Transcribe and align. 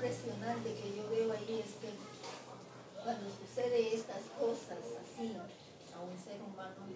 impresionante 0.00 0.74
que 0.74 0.96
yo 0.96 1.10
veo 1.10 1.30
ahí 1.30 1.62
es 1.62 1.74
que 1.74 1.92
cuando 3.04 3.28
sucede 3.28 3.94
estas 3.94 4.22
cosas 4.38 4.78
así 4.78 5.36
a 5.94 6.00
un 6.00 6.16
ser 6.16 6.40
humano, 6.40 6.88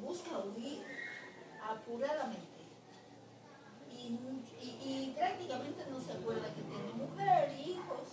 busca 0.00 0.38
huir 0.38 0.82
apuradamente. 1.62 2.42
Y, 3.96 4.18
y, 4.60 5.14
prácticamente 5.16 5.86
no 5.88 6.00
se 6.00 6.12
acuerda 6.12 6.52
que 6.52 6.62
tiene 6.62 6.92
mujer, 6.94 7.54
hijos, 7.64 8.08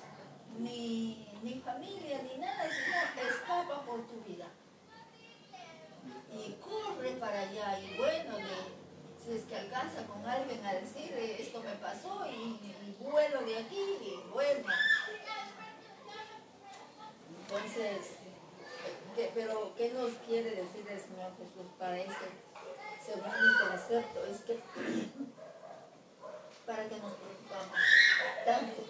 ni, 0.60 1.28
ni 1.42 1.56
familia, 1.56 2.22
ni 2.22 2.38
nada, 2.38 2.70
sino 2.70 3.30
escapa 3.30 3.82
por 3.84 4.06
tu 4.08 4.22
vida. 4.22 4.46
Y 6.32 6.54
corre 6.62 7.14
para 7.20 7.42
allá, 7.42 7.80
y 7.80 7.98
bueno, 7.98 8.38
si 9.24 9.34
es 9.34 9.44
que 9.44 9.56
alcanza 9.56 10.06
con 10.08 10.26
alguien 10.26 10.66
a 10.66 10.74
decir, 10.74 11.12
esto 11.14 11.62
me 11.62 11.74
pasó, 11.76 12.26
y, 12.28 12.76
vuelo 13.00 13.42
de 13.42 13.58
aquí, 13.60 13.98
y 14.02 14.30
bueno. 14.32 14.68
Entonces, 17.42 18.16
pero 19.34 19.74
¿qué 19.76 19.90
nos 19.92 20.12
quiere 20.26 20.52
decir 20.52 20.86
el 20.90 21.00
Señor 21.00 21.32
Jesús 21.38 21.72
para 21.78 21.98
ese 21.98 22.12
segundo 23.06 23.70
concepto? 23.70 24.26
Es 24.26 24.42
que 24.42 24.60
para 26.66 26.88
que 26.88 26.98
nos 26.98 27.14
preocupamos 27.14 27.78
tanto. 28.46 28.82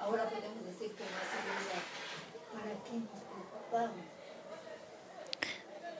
Ahora 0.00 0.28
podemos 0.28 0.64
decir 0.64 0.94
que 0.94 1.04
más 1.04 1.26
seguridad, 1.30 1.82
¿para 2.52 2.72
qué 2.84 2.92
nos 2.92 3.20
preocupamos? 3.22 4.06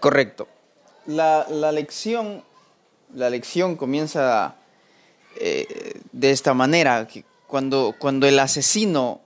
Correcto. 0.00 0.57
La, 1.08 1.72
lección, 1.72 2.44
la 3.14 3.30
lección 3.30 3.76
comienza 3.76 4.56
eh, 5.40 5.94
de 6.12 6.30
esta 6.30 6.52
manera, 6.52 7.08
que 7.08 7.24
cuando, 7.46 7.94
cuando 7.98 8.26
el 8.26 8.38
asesino 8.38 9.22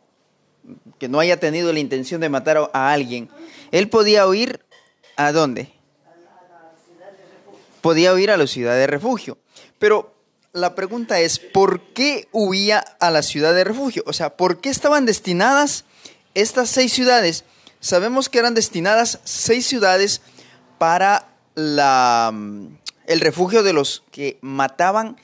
que 1.01 1.09
no 1.09 1.19
haya 1.19 1.41
tenido 1.41 1.73
la 1.73 1.81
intención 1.81 2.21
de 2.21 2.29
matar 2.29 2.71
a 2.73 2.93
alguien, 2.93 3.29
él 3.73 3.89
podía 3.89 4.29
huir 4.29 4.65
a 5.17 5.33
dónde? 5.33 5.73
Podía 7.81 8.15
huir 8.15 8.31
a 8.31 8.37
la 8.37 8.47
ciudad 8.47 8.77
de 8.77 8.87
refugio. 8.87 9.39
Pero 9.81 10.15
la 10.53 10.77
pregunta 10.77 11.19
es, 11.19 11.41
¿por 11.41 11.81
qué 11.81 12.28
huía 12.31 12.78
a 13.01 13.11
la 13.11 13.23
ciudad 13.23 13.55
de 13.55 13.65
refugio? 13.65 14.05
O 14.06 14.12
sea, 14.12 14.37
¿por 14.37 14.61
qué 14.61 14.69
estaban 14.69 15.05
destinadas 15.05 15.84
estas 16.34 16.71
seis 16.71 16.93
ciudades? 16.93 17.45
Sabemos 17.81 18.28
que 18.28 18.39
eran 18.39 18.55
destinadas 18.55 19.19
seis 19.25 19.67
ciudades 19.67 20.23
para 20.78 21.31
la, 21.55 22.33
el 23.06 23.20
refugio 23.20 23.62
de 23.62 23.72
los 23.72 24.05
que 24.11 24.39
mataban, 24.41 25.17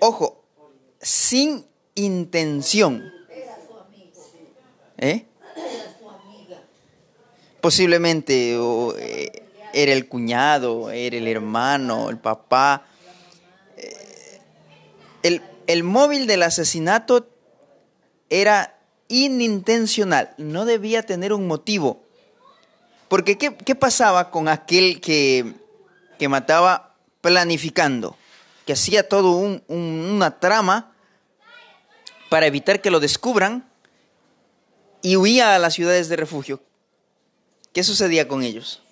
ojo, 0.00 0.42
sin 1.00 1.66
intención. 1.94 3.12
¿Eh? 4.98 5.26
Posiblemente 7.60 8.56
eh, 8.98 9.42
era 9.72 9.92
el 9.92 10.08
cuñado, 10.08 10.90
era 10.90 11.16
el 11.16 11.28
hermano, 11.28 12.10
el 12.10 12.18
papá. 12.18 12.86
Eh, 13.76 14.40
el, 15.22 15.42
el 15.66 15.82
móvil 15.82 16.26
del 16.26 16.42
asesinato 16.42 17.28
era 18.30 18.78
inintencional, 19.08 20.34
no 20.38 20.64
debía 20.64 21.02
tener 21.04 21.32
un 21.32 21.46
motivo. 21.46 22.02
Porque 23.08 23.36
¿qué, 23.36 23.54
qué 23.54 23.74
pasaba 23.74 24.30
con 24.30 24.48
aquel 24.48 25.00
que, 25.00 25.54
que, 26.22 26.28
mataba 26.28 26.94
planificando? 27.20 28.16
Que 28.64 28.74
hacía 28.74 29.08
todo 29.08 29.32
un, 29.32 29.64
una 29.66 30.38
trama 30.38 30.92
para 32.30 32.46
evitar 32.46 32.80
que 32.80 32.92
lo 32.92 33.00
descubran 33.00 33.68
y 35.02 35.16
huía 35.16 35.56
a 35.56 35.58
las 35.58 35.74
ciudades 35.74 36.08
de 36.08 36.14
refugio. 36.14 36.62
¿Qué 37.72 37.82
sucedía 37.82 38.28
con 38.28 38.44
ellos? 38.44 38.84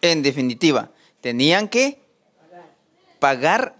En 0.00 0.22
definitiva, 0.22 0.90
tenían 1.20 1.68
que 1.68 2.00
pagar 3.18 3.76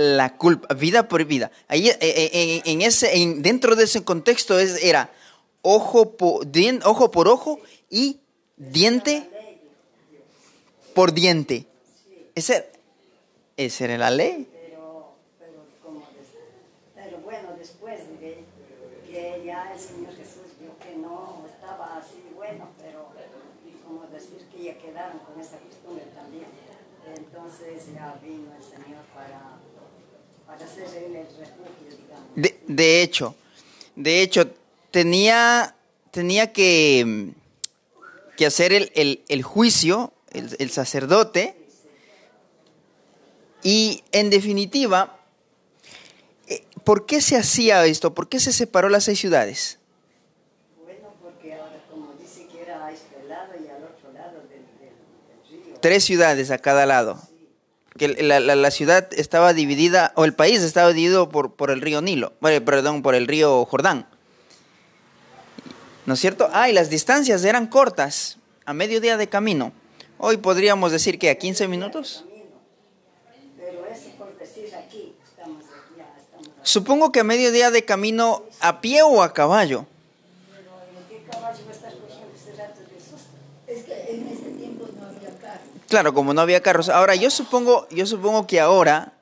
la 0.00 0.36
culpa, 0.36 0.74
vida 0.74 1.08
por 1.08 1.24
vida. 1.24 1.50
Eh, 1.68 1.96
eh, 2.00 2.62
en, 2.64 2.82
ese, 2.82 3.16
en, 3.16 3.42
dentro 3.42 3.76
de 3.76 3.84
ese 3.84 4.02
contexto 4.02 4.58
era 4.58 5.12
ojo 5.62 6.16
por, 6.16 6.46
ojo 6.84 7.10
por 7.10 7.28
ojo 7.28 7.60
y 7.90 8.20
diente 8.56 9.28
por 10.94 11.12
diente. 11.12 11.66
Ese, 12.34 12.70
era 13.56 13.98
la 13.98 14.10
ley. 14.10 14.48
Pero, 14.50 15.14
pero, 15.38 15.64
como 15.82 16.02
pero 16.94 17.18
bueno, 17.18 17.48
después 17.58 18.00
de 18.20 18.44
que 19.06 19.42
ya 19.44 19.72
el 19.72 19.78
Señor 19.78 20.16
Jesús 20.16 20.56
vio 20.58 20.78
que 20.78 20.96
no 20.96 21.44
estaba 21.46 21.98
así 21.98 22.22
bueno, 22.34 22.68
pero 22.80 23.08
como 23.84 24.06
decir 24.06 24.46
que 24.52 24.62
ya 24.64 24.78
quedaron 24.78 25.18
con 25.20 25.38
esa 25.40 25.58
costumbre 25.58 26.04
también. 26.14 26.46
Entonces 27.16 27.92
ya 27.94 28.18
vino 28.22 28.54
el 28.54 28.62
Señor 28.62 29.04
para, 29.14 29.58
para 30.50 30.64
hacer 30.64 30.84
el 30.84 31.14
refugio, 31.14 31.96
digamos. 31.96 32.28
De, 32.34 32.60
de 32.66 33.02
hecho, 33.02 33.34
de 33.94 34.22
hecho, 34.22 34.50
tenía, 34.90 35.76
tenía 36.10 36.52
que, 36.52 37.32
que 38.36 38.46
hacer 38.46 38.72
el, 38.72 38.90
el, 38.94 39.22
el 39.28 39.42
juicio, 39.42 40.12
el, 40.32 40.56
el 40.58 40.70
sacerdote, 40.70 41.56
y 43.62 44.02
en 44.12 44.30
definitiva, 44.30 45.18
eh, 46.48 46.64
¿por 46.84 47.06
qué 47.06 47.20
se 47.20 47.36
hacía 47.36 47.84
esto? 47.84 48.14
¿Por 48.14 48.28
qué 48.28 48.40
se 48.40 48.52
separó 48.52 48.88
las 48.88 49.04
seis 49.04 49.20
ciudades? 49.20 49.78
Bueno, 50.82 51.12
porque 51.22 51.54
ahora 51.54 51.84
como 51.90 52.14
dice 52.14 52.46
que 52.46 52.62
era 52.62 52.86
a 52.86 52.90
este 52.90 53.22
lado 53.28 53.52
y 53.62 53.68
al 53.68 53.84
otro 53.84 54.12
lado 54.12 54.40
del, 54.48 54.64
río. 55.50 55.78
Tres 55.80 56.04
ciudades 56.04 56.50
a 56.50 56.58
cada 56.58 56.86
lado. 56.86 57.20
Que 57.98 58.08
la, 58.08 58.40
la, 58.40 58.70
ciudad 58.70 59.08
estaba 59.12 59.52
dividida, 59.52 60.12
o 60.14 60.24
el 60.24 60.32
país 60.32 60.62
estaba 60.62 60.92
dividido 60.92 61.28
por, 61.28 61.54
por 61.54 61.70
el 61.70 61.80
río 61.80 62.00
Nilo, 62.00 62.32
perdón, 62.40 63.02
por 63.02 63.14
el 63.14 63.26
río 63.26 63.64
Jordán. 63.66 64.06
¿No 66.06 66.14
es 66.14 66.20
cierto? 66.20 66.48
Ah, 66.52 66.70
y 66.70 66.72
las 66.72 66.88
distancias 66.88 67.44
eran 67.44 67.66
cortas, 67.66 68.38
a 68.64 68.72
medio 68.72 69.00
día 69.00 69.16
de 69.16 69.28
camino. 69.28 69.72
Hoy 70.18 70.36
podríamos 70.36 70.92
decir 70.92 71.18
que 71.18 71.30
a 71.30 71.34
15 71.34 71.68
minutos. 71.68 72.24
Supongo 76.62 77.10
que 77.10 77.20
a 77.20 77.24
mediodía 77.24 77.70
de 77.70 77.84
camino 77.84 78.44
a 78.60 78.80
pie 78.80 79.02
o 79.02 79.22
a 79.22 79.32
caballo. 79.32 79.86
Es 83.66 83.84
que 83.84 83.92
en 84.10 84.28
ese 84.28 84.50
tiempo 84.58 84.86
no 84.98 85.06
había 85.06 85.30
carros. 85.38 85.68
Claro, 85.88 86.14
como 86.14 86.34
no 86.34 86.40
había 86.40 86.60
carros. 86.60 86.88
Ahora, 86.88 87.14
yo 87.14 87.30
supongo, 87.30 87.86
yo 87.90 88.06
supongo 88.06 88.46
que 88.46 88.60
ahora, 88.60 89.12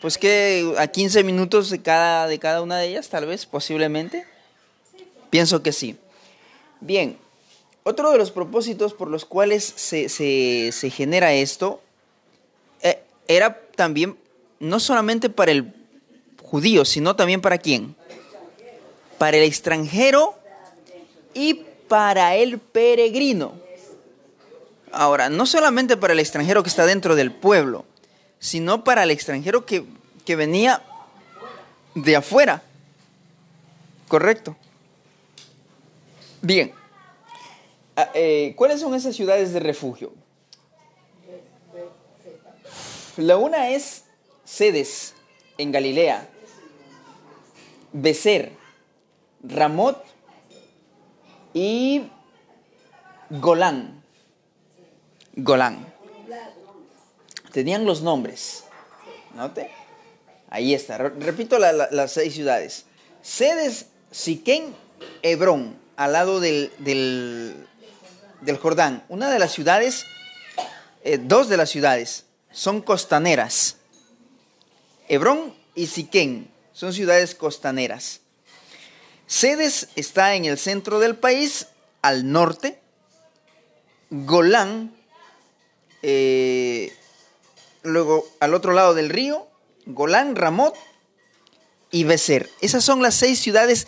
pues 0.00 0.18
que 0.18 0.74
a 0.78 0.86
15 0.86 1.24
minutos 1.24 1.70
de 1.70 1.82
cada, 1.82 2.26
de 2.26 2.38
cada 2.38 2.62
una 2.62 2.78
de 2.78 2.88
ellas, 2.88 3.08
tal 3.08 3.26
vez, 3.26 3.46
posiblemente. 3.46 4.26
Pienso 5.30 5.62
que 5.62 5.72
sí. 5.72 5.96
Bien, 6.80 7.16
otro 7.82 8.10
de 8.10 8.18
los 8.18 8.30
propósitos 8.30 8.94
por 8.94 9.08
los 9.08 9.24
cuales 9.24 9.64
se, 9.64 10.08
se, 10.08 10.70
se 10.72 10.90
genera 10.90 11.32
esto 11.32 11.80
eh, 12.82 13.02
era 13.28 13.60
también 13.76 14.16
no 14.58 14.80
solamente 14.80 15.30
para 15.30 15.52
el 15.52 15.72
judío, 16.42 16.84
sino 16.84 17.16
también 17.16 17.40
para 17.40 17.58
quién? 17.58 17.94
Para 19.18 19.36
el 19.36 19.44
extranjero 19.44 20.34
y 21.32 21.62
para 21.88 22.36
el 22.36 22.58
peregrino. 22.58 23.54
Ahora, 24.92 25.28
no 25.28 25.46
solamente 25.46 25.96
para 25.96 26.12
el 26.12 26.20
extranjero 26.20 26.62
que 26.62 26.68
está 26.68 26.86
dentro 26.86 27.14
del 27.14 27.32
pueblo, 27.32 27.84
sino 28.38 28.84
para 28.84 29.02
el 29.02 29.10
extranjero 29.10 29.66
que, 29.66 29.84
que 30.24 30.36
venía 30.36 30.82
de 31.94 32.16
afuera. 32.16 32.62
Correcto. 34.08 34.56
Bien. 36.42 36.72
Ah, 37.96 38.10
eh, 38.14 38.54
¿Cuáles 38.56 38.80
son 38.80 38.94
esas 38.94 39.14
ciudades 39.14 39.52
de 39.52 39.60
refugio? 39.60 40.12
La 43.16 43.36
una 43.36 43.68
es 43.68 44.04
Sedes, 44.44 45.14
en 45.58 45.72
Galilea. 45.72 46.28
Becer, 47.92 48.52
Ramot 49.42 50.02
y 51.52 52.08
Golán. 53.28 53.99
Golán. 55.34 55.92
Tenían 57.52 57.84
los 57.84 58.02
nombres. 58.02 58.64
¿Note? 59.34 59.70
Ahí 60.48 60.74
está. 60.74 60.98
Repito 60.98 61.58
las 61.58 62.12
seis 62.12 62.34
ciudades. 62.34 62.84
Sedes, 63.22 63.86
Siquén, 64.10 64.74
Hebrón, 65.22 65.78
al 65.96 66.12
lado 66.12 66.40
del, 66.40 66.72
del, 66.78 68.58
Jordán. 68.58 69.04
Una 69.08 69.30
de 69.30 69.38
las 69.38 69.52
ciudades, 69.52 70.06
eh, 71.04 71.18
dos 71.22 71.48
de 71.48 71.56
las 71.56 71.70
ciudades, 71.70 72.24
son 72.50 72.80
costaneras. 72.80 73.76
Hebrón 75.08 75.54
y 75.74 75.86
Siquén 75.86 76.50
son 76.72 76.92
ciudades 76.92 77.34
costaneras. 77.34 78.20
Sedes 79.26 79.88
está 79.94 80.34
en 80.34 80.44
el 80.44 80.58
centro 80.58 80.98
del 80.98 81.16
país, 81.16 81.68
al 82.02 82.32
norte. 82.32 82.80
Golán, 84.10 84.96
eh, 86.02 86.92
luego 87.82 88.26
al 88.40 88.54
otro 88.54 88.72
lado 88.72 88.94
del 88.94 89.08
río, 89.08 89.46
Golán, 89.86 90.36
Ramot 90.36 90.74
y 91.90 92.04
Becer. 92.04 92.50
Esas 92.60 92.84
son 92.84 93.02
las 93.02 93.14
seis 93.14 93.40
ciudades 93.40 93.86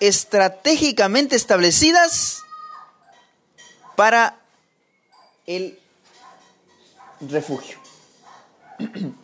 estratégicamente 0.00 1.36
establecidas 1.36 2.42
para 3.96 4.40
el 5.46 5.78
refugio. 7.20 7.78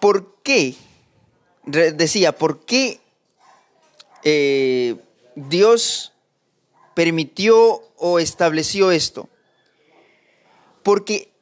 ¿Por 0.00 0.34
qué? 0.42 0.74
Decía, 1.64 2.36
¿por 2.36 2.60
qué 2.60 3.00
eh, 4.22 4.96
Dios 5.34 6.12
permitió 6.94 7.82
o 7.96 8.20
estableció 8.20 8.92
esto? 8.92 9.28
Porque 10.86 11.32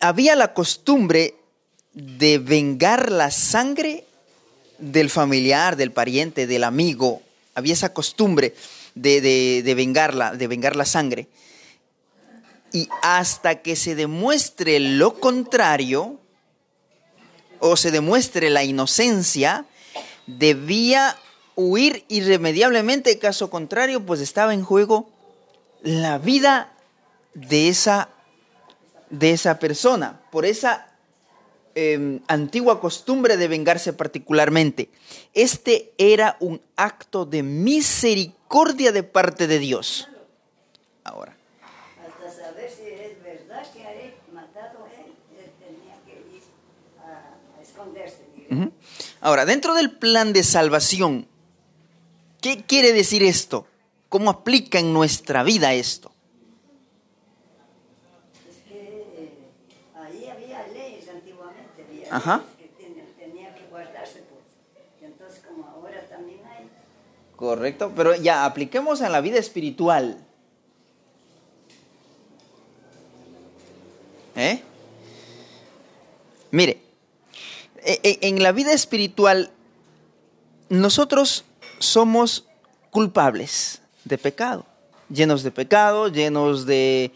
había 0.00 0.34
la 0.34 0.52
costumbre 0.52 1.36
de 1.92 2.38
vengar 2.38 3.12
la 3.12 3.30
sangre 3.30 4.04
del 4.78 5.10
familiar, 5.10 5.76
del 5.76 5.92
pariente, 5.92 6.48
del 6.48 6.64
amigo. 6.64 7.22
Había 7.54 7.74
esa 7.74 7.94
costumbre 7.94 8.52
de, 8.96 9.72
vengarla, 9.76 10.34
de 10.34 10.48
vengar 10.48 10.74
la 10.74 10.86
sangre. 10.86 11.28
Y 12.72 12.88
hasta 13.02 13.62
que 13.62 13.76
se 13.76 13.94
demuestre 13.94 14.80
lo 14.80 15.20
contrario, 15.20 16.18
o 17.60 17.76
se 17.76 17.92
demuestre 17.92 18.50
la 18.50 18.64
inocencia, 18.64 19.66
debía 20.26 21.16
huir 21.54 22.04
irremediablemente. 22.08 23.20
Caso 23.20 23.50
contrario, 23.50 24.04
pues 24.04 24.20
estaba 24.20 24.52
en 24.52 24.64
juego 24.64 25.08
la 25.84 26.18
vida 26.18 26.72
de 27.34 27.68
esa, 27.68 28.08
de 29.12 29.30
esa 29.30 29.60
persona, 29.60 30.20
por 30.32 30.44
esa 30.44 30.92
Em, 31.74 32.20
antigua 32.28 32.80
costumbre 32.80 33.38
de 33.38 33.48
vengarse 33.48 33.94
particularmente. 33.94 34.90
Este 35.32 35.94
era 35.96 36.36
un 36.38 36.60
acto 36.76 37.24
de 37.24 37.42
misericordia 37.42 38.92
de 38.92 39.02
parte 39.02 39.46
de 39.46 39.58
Dios. 39.58 40.06
Ahora. 41.02 41.34
Hasta 42.06 42.42
saber 42.44 42.70
si 42.70 42.82
es 42.82 43.22
verdad 43.22 43.66
que 43.72 44.14
matado 44.34 44.86
él, 44.98 45.14
él 45.38 45.50
tenía 45.58 45.96
que 46.04 46.36
ir 46.36 46.42
a, 47.00 47.62
esconderse. 47.62 48.28
Ahora, 49.22 49.46
dentro 49.46 49.74
del 49.74 49.92
plan 49.92 50.34
de 50.34 50.42
salvación, 50.42 51.26
¿qué 52.42 52.64
quiere 52.64 52.92
decir 52.92 53.22
esto? 53.22 53.66
¿Cómo 54.10 54.28
aplica 54.28 54.78
en 54.78 54.92
nuestra 54.92 55.42
vida 55.42 55.72
esto? 55.72 56.11
Ajá. 62.12 62.42
que 62.58 62.68
tenía 63.18 63.54
que 63.54 63.66
guardarse, 63.68 64.22
pues. 64.28 65.10
entonces 65.10 65.42
como 65.46 65.66
ahora 65.66 66.06
también 66.10 66.40
hay. 66.44 66.68
Correcto, 67.36 67.90
pero 67.96 68.14
ya 68.14 68.44
apliquemos 68.44 69.00
en 69.00 69.12
la 69.12 69.22
vida 69.22 69.38
espiritual. 69.38 70.22
¿Eh? 74.36 74.62
Mire, 76.50 76.82
e, 77.82 77.98
e, 78.02 78.28
en 78.28 78.42
la 78.42 78.52
vida 78.52 78.74
espiritual 78.74 79.50
nosotros 80.68 81.46
somos 81.78 82.46
culpables 82.90 83.80
de 84.04 84.18
pecado, 84.18 84.66
llenos 85.08 85.42
de 85.42 85.50
pecado, 85.50 86.08
llenos 86.08 86.66
de, 86.66 87.10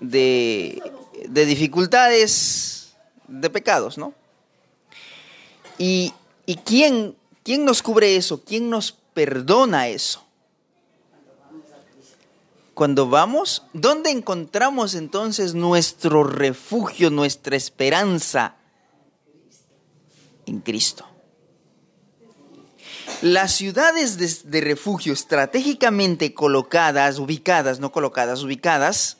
de, 0.00 0.80
de 1.28 1.46
dificultades, 1.46 2.94
de 3.26 3.50
pecados, 3.50 3.98
¿no? 3.98 4.19
¿Y, 5.82 6.12
quién, 6.66 7.16
quién 7.42 7.64
nos 7.64 7.82
cubre 7.82 8.14
eso? 8.14 8.44
¿Quién 8.44 8.68
nos 8.68 8.92
perdona 8.92 9.88
eso? 9.88 10.22
Cuando 12.74 13.08
vamos, 13.08 13.62
¿dónde 13.72 14.10
encontramos 14.10 14.94
entonces 14.94 15.54
nuestro 15.54 16.22
refugio, 16.22 17.08
nuestra 17.08 17.56
esperanza? 17.56 18.56
En 20.44 20.60
Cristo. 20.60 21.06
Las 23.22 23.52
ciudades 23.52 24.50
de, 24.50 24.60
refugio 24.60 25.14
estratégicamente 25.14 26.34
colocadas, 26.34 27.18
ubicadas, 27.18 27.80
no 27.80 27.90
colocadas, 27.90 28.42
ubicadas, 28.42 29.16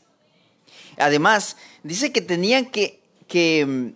además 0.98 1.56
dice 1.84 2.12
que 2.12 2.20
tenían 2.20 2.66
que, 2.66 3.00
que 3.28 3.64
mm, 3.64 3.92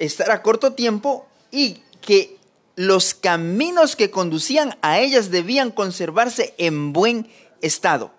estar 0.00 0.32
a 0.32 0.42
corto 0.42 0.72
tiempo 0.72 1.28
y 1.52 1.82
que 2.00 2.38
los 2.76 3.12
caminos 3.12 3.96
que 3.96 4.10
conducían 4.10 4.78
a 4.82 5.00
ellas 5.00 5.30
debían 5.30 5.70
conservarse 5.72 6.54
en 6.58 6.92
buen 6.92 7.28
estado. 7.60 8.12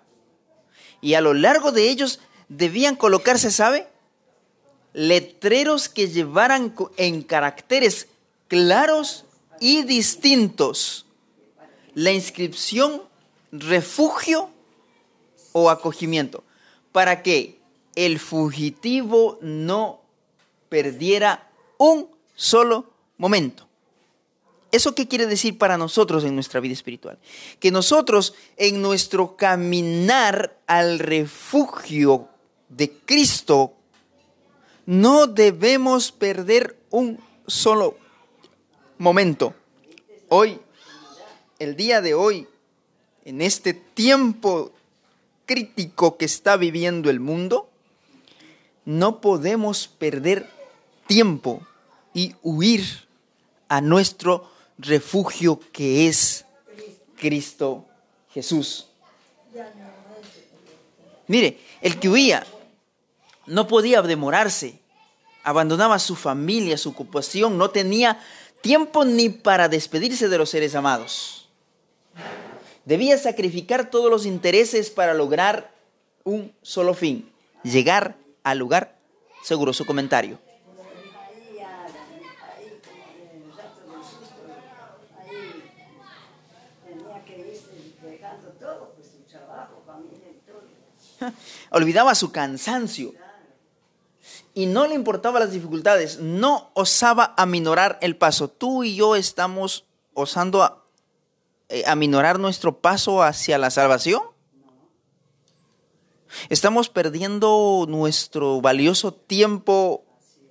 Y 1.00 1.14
a 1.14 1.20
lo 1.20 1.32
largo 1.32 1.72
de 1.72 1.88
ellos 1.88 2.20
debían 2.48 2.96
colocarse, 2.96 3.50
¿sabe? 3.50 3.88
Letreros 4.92 5.88
que 5.88 6.08
llevaran 6.08 6.74
en 6.98 7.22
caracteres 7.22 8.08
claros 8.48 9.24
y 9.60 9.82
distintos 9.84 11.06
la 11.94 12.12
inscripción 12.12 13.02
refugio 13.52 14.50
o 15.52 15.70
acogimiento, 15.70 16.44
para 16.92 17.22
que 17.22 17.60
el 17.94 18.18
fugitivo 18.18 19.38
no 19.40 20.02
perdiera 20.68 21.50
un 21.78 22.08
solo 22.34 22.92
momento. 23.16 23.69
¿Eso 24.72 24.94
qué 24.94 25.08
quiere 25.08 25.26
decir 25.26 25.58
para 25.58 25.76
nosotros 25.76 26.24
en 26.24 26.34
nuestra 26.34 26.60
vida 26.60 26.74
espiritual? 26.74 27.18
Que 27.58 27.70
nosotros 27.70 28.34
en 28.56 28.80
nuestro 28.80 29.36
caminar 29.36 30.58
al 30.66 30.98
refugio 30.98 32.28
de 32.68 32.92
Cristo 32.92 33.74
no 34.86 35.26
debemos 35.26 36.12
perder 36.12 36.76
un 36.90 37.18
solo 37.46 37.98
momento. 38.98 39.54
Hoy, 40.28 40.60
el 41.58 41.76
día 41.76 42.00
de 42.00 42.14
hoy, 42.14 42.46
en 43.24 43.40
este 43.40 43.74
tiempo 43.74 44.72
crítico 45.46 46.16
que 46.16 46.24
está 46.24 46.56
viviendo 46.56 47.10
el 47.10 47.18
mundo, 47.18 47.68
no 48.84 49.20
podemos 49.20 49.88
perder 49.88 50.48
tiempo 51.06 51.66
y 52.14 52.34
huir 52.42 52.84
a 53.68 53.80
nuestro 53.80 54.49
refugio 54.82 55.60
que 55.72 56.08
es 56.08 56.44
Cristo 57.16 57.86
Jesús. 58.32 58.86
Mire, 61.26 61.58
el 61.80 61.98
que 61.98 62.08
huía 62.08 62.46
no 63.46 63.66
podía 63.66 64.02
demorarse, 64.02 64.78
abandonaba 65.42 65.98
su 65.98 66.16
familia, 66.16 66.76
su 66.76 66.90
ocupación, 66.90 67.56
no 67.56 67.70
tenía 67.70 68.20
tiempo 68.60 69.04
ni 69.04 69.28
para 69.28 69.68
despedirse 69.68 70.28
de 70.28 70.38
los 70.38 70.50
seres 70.50 70.74
amados. 70.74 71.48
Debía 72.84 73.16
sacrificar 73.18 73.90
todos 73.90 74.10
los 74.10 74.26
intereses 74.26 74.90
para 74.90 75.14
lograr 75.14 75.72
un 76.24 76.52
solo 76.62 76.94
fin, 76.94 77.30
llegar 77.62 78.16
al 78.42 78.58
lugar 78.58 78.98
seguro. 79.42 79.72
Su 79.72 79.86
comentario. 79.86 80.38
Olvidaba 91.70 92.14
su 92.14 92.32
cansancio. 92.32 93.14
Y 94.54 94.66
no 94.66 94.86
le 94.86 94.94
importaban 94.94 95.40
las 95.40 95.52
dificultades. 95.52 96.18
No 96.18 96.70
osaba 96.74 97.34
aminorar 97.36 97.98
el 98.02 98.16
paso. 98.16 98.48
Tú 98.48 98.84
y 98.84 98.96
yo 98.96 99.16
estamos 99.16 99.84
osando 100.14 100.84
eh, 101.68 101.84
aminorar 101.86 102.38
nuestro 102.38 102.78
paso 102.78 103.22
hacia 103.22 103.58
la 103.58 103.70
salvación. 103.70 104.22
Estamos 106.48 106.88
perdiendo 106.88 107.86
nuestro 107.88 108.60
valioso 108.60 109.12
tiempo 109.12 110.04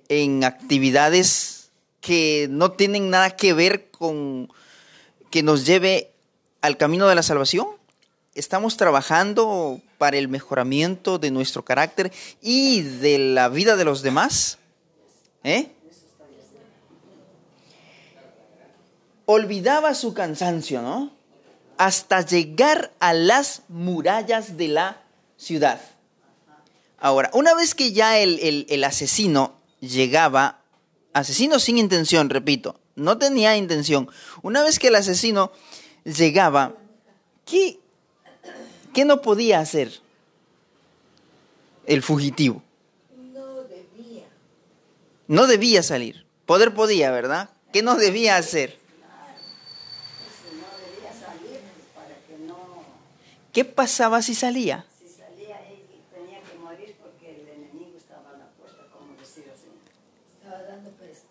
en 0.08 0.44
actividades 0.44 1.70
que 2.00 2.48
no 2.50 2.72
tienen 2.72 3.10
nada 3.10 3.30
que 3.36 3.52
ver 3.52 3.90
con 3.90 4.52
que 5.30 5.42
nos 5.42 5.64
lleve 5.64 6.12
al 6.60 6.76
camino 6.76 7.06
de 7.06 7.14
la 7.14 7.22
salvación. 7.22 7.68
Estamos 8.34 8.76
trabajando 8.76 9.80
para 9.98 10.16
el 10.16 10.28
mejoramiento 10.28 11.18
de 11.18 11.30
nuestro 11.30 11.64
carácter 11.64 12.12
y 12.40 12.82
de 12.82 13.18
la 13.18 13.48
vida 13.48 13.76
de 13.76 13.84
los 13.84 14.02
demás? 14.02 14.58
¿Eh? 15.44 15.70
Olvidaba 19.26 19.94
su 19.94 20.12
cansancio, 20.14 20.82
¿no? 20.82 21.12
Hasta 21.78 22.24
llegar 22.26 22.92
a 23.00 23.14
las 23.14 23.62
murallas 23.68 24.56
de 24.56 24.68
la 24.68 25.02
ciudad. 25.36 25.80
Ahora, 26.98 27.30
una 27.32 27.54
vez 27.54 27.74
que 27.74 27.92
ya 27.92 28.18
el, 28.18 28.38
el- 28.40 28.66
el 28.68 28.84
asesino 28.84 29.54
llegaba, 29.80 30.60
asesino 31.14 31.58
sin 31.58 31.78
intención, 31.78 32.28
repito, 32.28 32.78
no 32.96 33.16
tenía 33.16 33.56
intención, 33.56 34.10
una 34.42 34.62
vez 34.62 34.78
que 34.78 34.88
el 34.88 34.96
asesino 34.96 35.52
llegaba, 36.04 36.74
¿qué, 37.46 37.79
qué 38.92 39.04
no 39.04 39.22
podía 39.22 39.60
hacer 39.60 40.00
el 41.86 42.02
fugitivo? 42.02 42.62
No 43.32 43.62
debía. 43.64 44.26
No 45.28 45.46
debía 45.46 45.82
salir. 45.82 46.26
Poder 46.46 46.74
podía, 46.74 47.10
¿verdad? 47.10 47.50
¿Qué 47.72 47.82
no 47.82 47.96
debía 47.96 48.36
hacer? 48.36 48.76
Pues 48.76 48.90
¿Qué 53.52 53.64
pasaba 53.64 54.22
si 54.22 54.34
salía? 54.34 54.86
si 54.98 55.08
salía 55.08 55.56
él 55.68 55.78
tenía 56.12 56.40
que 56.40 56.58
morir 56.58 56.96
porque 57.00 57.30
el 57.30 57.48
enemigo 57.48 57.96
estaba 57.96 58.30
a 58.30 58.38
la 58.38 58.46
puerta, 58.50 58.84
como 58.92 59.14
Señor. 59.24 59.54
Estaba 60.40 60.62
dando 60.62 60.90
pues, 60.90 61.22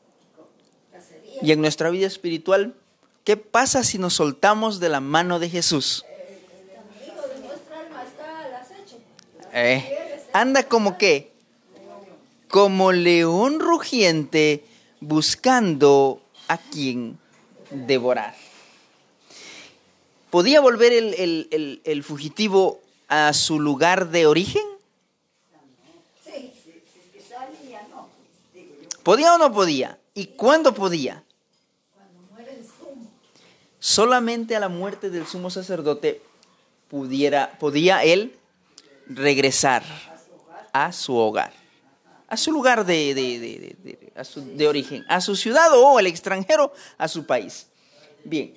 cacería. 0.91 1.39
Y 1.41 1.51
en 1.51 1.61
nuestra 1.61 1.89
vida 1.89 2.07
espiritual, 2.07 2.75
¿qué 3.23 3.37
pasa 3.37 3.83
si 3.83 3.97
nos 3.97 4.13
soltamos 4.15 4.79
de 4.79 4.89
la 4.89 4.99
mano 5.01 5.39
de 5.39 5.49
Jesús? 5.49 6.05
El 6.09 6.39
enemigo 6.39 7.27
de 7.27 7.39
nuestra 7.47 7.79
alma 7.81 8.03
está 8.03 8.39
al 8.39 8.53
acecho. 8.55 8.97
Eh, 9.53 10.23
anda 10.33 10.63
como 10.67 10.97
qué? 10.97 11.31
Como 12.49 12.91
león 12.91 13.59
rugiente 13.59 14.63
buscando 14.99 16.21
a 16.47 16.57
quien 16.57 17.17
devorar. 17.71 18.35
¿Podía 20.29 20.61
volver 20.61 20.93
el, 20.93 21.13
el- 21.15 21.47
el- 21.51 21.81
el 21.83 22.03
fugitivo 22.03 22.79
a 23.07 23.33
su 23.33 23.59
lugar 23.59 24.09
de 24.09 24.25
origen? 24.27 24.63
¿Podía 29.03 29.33
o 29.33 29.37
no 29.37 29.51
podía? 29.53 29.97
¿Y 30.13 30.27
cuándo 30.27 30.73
podía? 30.73 31.23
Solamente 33.79 34.55
a 34.55 34.59
la 34.59 34.69
muerte 34.69 35.09
del 35.09 35.25
sumo 35.25 35.49
sacerdote 35.49 36.21
pudiera, 36.89 37.57
podía 37.59 38.03
él 38.03 38.35
regresar 39.09 39.83
a 40.71 40.91
su 40.93 41.15
hogar, 41.15 41.51
a 42.27 42.37
su 42.37 42.51
lugar 42.51 42.85
de, 42.85 43.13
de- 43.13 43.39
de- 43.39 43.75
de- 44.55 44.67
origen, 44.67 45.03
a 45.09 45.19
su 45.19 45.35
ciudad 45.35 45.69
o 45.73 45.99
el 45.99 46.07
extranjero, 46.07 46.71
a 46.97 47.07
su 47.07 47.25
país. 47.25 47.67
Bien, 48.23 48.53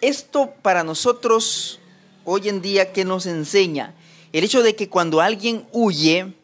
esto 0.00 0.52
para 0.62 0.82
nosotros 0.82 1.78
hoy 2.24 2.48
en 2.48 2.60
día, 2.60 2.92
¿qué 2.92 3.04
nos 3.04 3.26
enseña? 3.26 3.94
El 4.32 4.44
hecho 4.44 4.62
de 4.62 4.74
que 4.74 4.88
cuando 4.88 5.20
alguien 5.20 5.66
huye 5.72 6.34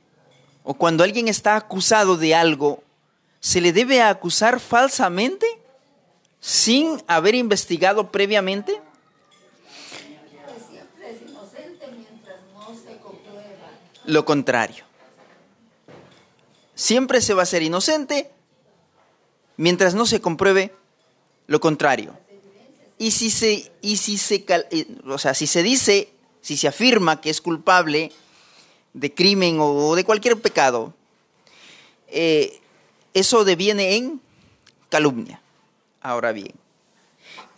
o 0.63 0.75
cuando 0.75 1.03
alguien 1.03 1.27
está 1.29 1.57
acusado 1.57 2.17
de 2.17 2.35
algo, 2.35 2.83
¿se 3.41 3.61
le 3.61 3.73
debe 3.73 4.01
acusar 4.03 4.61
falsamente? 4.61 5.47
sin 6.41 7.03
haber 7.09 7.35
investigado 7.35 8.13
previamente? 8.13 8.81
Pues 10.47 10.63
siempre 10.71 11.11
es 11.11 11.23
inocente 11.29 11.87
mientras 11.91 12.37
no 12.55 12.69
se 12.77 12.97
comprueba. 12.99 13.73
Lo 14.09 14.25
contrario. 14.25 14.85
Siempre 16.75 17.21
se 17.21 17.35
va 17.35 17.43
a 17.43 17.47
ser 17.47 17.63
inocente 17.63 18.31
mientras 19.59 19.95
no 19.95 20.07
se 20.07 20.23
compruebe 20.23 20.73
lo 21.47 21.61
contrario. 21.61 22.17
Y 22.97 23.11
si 23.11 23.31
se, 23.31 23.71
y 23.83 23.99
si 23.99 24.17
se, 24.17 24.47
o 25.07 25.19
sea, 25.19 25.35
si 25.35 25.47
se 25.47 25.63
dice, 25.63 26.09
si 26.41 26.57
se 26.57 26.69
afirma 26.69 27.21
que 27.21 27.29
es 27.29 27.43
culpable 27.43 28.11
de 28.95 29.13
crimen 29.13 29.59
o 29.61 29.95
de 29.95 30.05
cualquier 30.05 30.41
pecado, 30.41 30.95
eh, 32.07 32.61
eso 33.13 33.45
deviene 33.45 33.97
en 33.97 34.23
calumnia. 34.89 35.43
Ahora 36.01 36.33
bien, 36.33 36.55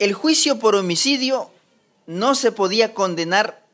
el 0.01 0.15
juicio 0.15 0.59
por 0.59 0.75
homicidio 0.75 1.49
no 2.09 2.35
se 2.35 2.51
podía 2.51 2.93
condenar 2.93 3.65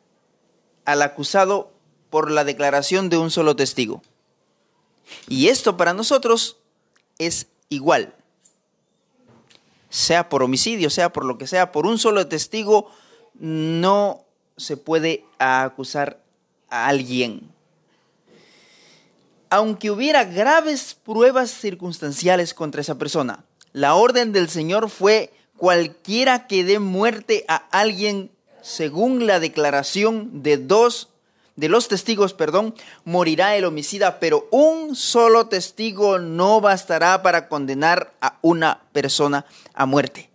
al 0.85 1.00
acusado 1.00 1.75
por 2.10 2.30
la 2.30 2.44
declaración 2.44 3.08
de 3.08 3.18
un 3.18 3.30
solo 3.30 3.56
testigo. 3.56 4.02
Y 5.28 5.48
esto 5.48 5.76
para 5.76 5.94
nosotros 5.94 6.56
es 7.18 7.48
igual. 7.68 8.14
Sea 9.90 10.28
por 10.28 10.42
homicidio, 10.42 10.90
sea 10.90 11.12
por 11.12 11.25
lo 11.25 11.38
que 11.38 11.46
sea, 11.46 11.72
por 11.72 11.86
un 11.86 11.98
solo 11.98 12.26
testigo, 12.26 12.90
no 13.38 14.25
se 14.56 14.76
puede 14.76 15.25
acusar 15.38 16.20
a 16.68 16.88
alguien. 16.88 17.52
Aunque 19.48 19.90
hubiera 19.90 20.25
graves 20.25 20.94
pruebas 20.94 21.50
circunstanciales 21.50 22.52
contra 22.52 22.80
esa 22.80 22.98
persona, 22.98 23.44
la 23.72 23.94
orden 23.94 24.32
del 24.32 24.48
Señor 24.48 24.90
fue 24.90 25.32
cualquiera 25.56 26.46
que 26.46 26.64
dé 26.64 26.78
muerte 26.78 27.44
a 27.48 27.56
alguien 27.70 28.30
según 28.62 29.26
la 29.26 29.38
declaración 29.38 30.42
de 30.42 30.56
dos 30.56 31.10
de 31.56 31.68
los 31.68 31.88
testigos, 31.88 32.34
perdón, 32.34 32.75
morirá 33.04 33.56
el 33.56 33.64
homicida, 33.64 34.20
pero 34.20 34.46
un 34.50 34.94
solo 34.94 35.48
testigo 35.48 36.18
no 36.18 36.60
bastará 36.60 37.22
para 37.22 37.48
condenar 37.48 38.12
a 38.20 38.38
una 38.42 38.82
persona 38.92 39.46
a 39.75 39.86
muerte. 39.86 40.28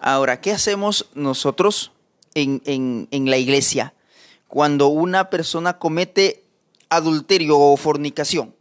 Ahora, 0.00 0.40
¿qué 0.40 0.52
hacemos 0.52 1.06
nosotros 1.14 1.92
en, 2.34 2.62
en- 2.64 3.08
en 3.10 3.30
la 3.30 3.38
iglesia 3.38 3.94
cuando 4.48 4.88
una 4.88 5.30
persona 5.30 5.78
comete 5.78 6.44
adulterio 6.88 7.58
o 7.58 7.76
fornicación? 7.76 8.54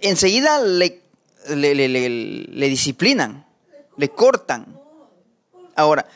Enseguida 0.00 0.60
le, 0.62 1.02
le- 1.48 1.74
le- 1.74 1.88
le 2.08 2.68
disciplinan, 2.68 3.46
le 3.96 4.08
cortan. 4.10 4.78
Ahora, 5.76 6.06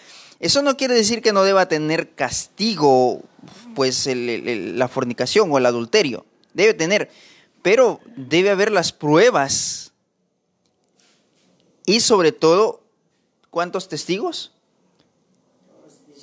eso 0.40 0.62
no 0.62 0.76
quiere 0.76 0.94
decir 0.94 1.20
que 1.20 1.32
no 1.32 1.42
deba 1.42 1.66
tener 1.66 2.10
castigo, 2.10 3.22
pues 3.74 4.08
la 4.12 4.88
fornicación 4.88 5.50
o 5.50 5.58
el 5.58 5.66
adulterio. 5.66 6.24
Debe 6.54 6.74
tener, 6.74 7.10
pero 7.62 8.00
debe 8.16 8.50
haber 8.50 8.70
las 8.70 8.92
pruebas. 8.92 9.92
Y 11.86 12.00
sobre 12.00 12.32
todo, 12.32 12.82
¿cuántos 13.50 13.88
testigos? 13.88 14.52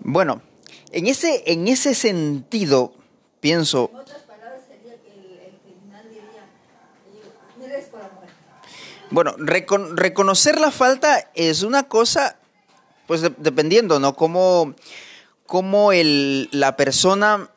Bueno, 0.09 0.41
en 0.91 1.07
ese, 1.07 1.43
en 1.47 1.67
ese 1.67 1.93
sentido, 1.93 2.93
pienso, 3.41 3.91
bueno, 9.11 9.35
recon- 9.37 9.95
reconocer 9.95 10.59
la 10.59 10.71
falta 10.71 11.29
es 11.35 11.63
una 11.63 11.83
cosa, 11.89 12.37
pues 13.05 13.19
de- 13.21 13.33
dependiendo, 13.37 13.99
¿no? 13.99 14.15
Cómo, 14.15 14.73
cómo 15.45 15.91
el, 15.91 16.47
la 16.53 16.77
persona 16.77 17.49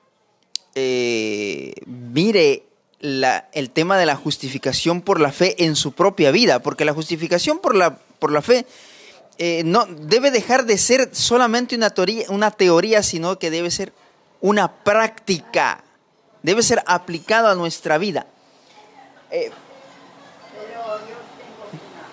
eh, 0.75 1.73
mire 1.87 2.65
la- 3.01 3.49
el 3.53 3.71
tema 3.71 3.97
de 3.97 4.07
la 4.07 4.17
justificación 4.17 5.03
por 5.03 5.21
la 5.21 5.31
fe 5.33 5.65
en 5.65 5.77
su 5.77 5.93
propia 5.93 6.31
vida, 6.33 6.61
porque 6.63 6.85
la 6.85 6.93
justificación 6.95 7.61
por 7.61 7.75
la, 7.77 7.97
por 7.97 8.33
la 8.33 8.43
fe, 8.43 8.67
eh, 9.43 9.63
no, 9.65 9.87
debe 9.87 10.31
dejar 10.31 10.67
de 10.67 10.77
ser 10.77 11.09
solamente 11.15 11.75
una 11.75 11.89
teoría, 11.89 12.27
una 12.29 12.51
teoría, 12.51 13.03
sino 13.03 13.39
que 13.39 13.51
debe 13.51 13.71
ser 13.71 13.91
una 14.43 14.71
práctica, 14.71 15.83
debe 16.43 16.63
ser 16.63 16.83
aplicado 16.87 17.49
a 17.49 17.55
nuestra 17.55 17.97
vida. 17.97 18.27
Eh, 19.31 19.51
Pero 20.53 20.99
yo 21.09 21.17
tengo 21.41 21.71
una. 21.73 22.05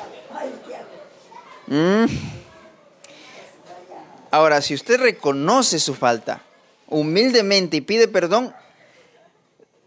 eh, 0.00 0.34
Ay, 0.34 0.50
diablo. 0.66 1.00
Mm. 1.70 2.06
Ahora, 4.32 4.60
si 4.62 4.74
usted 4.74 5.00
reconoce 5.00 5.78
su 5.80 5.94
falta 5.94 6.42
humildemente 6.88 7.76
y 7.78 7.80
pide 7.80 8.08
perdón, 8.08 8.52